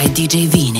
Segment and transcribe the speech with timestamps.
[0.00, 0.79] By DJ Vini.